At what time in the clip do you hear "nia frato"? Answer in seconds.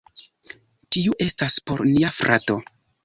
1.93-2.57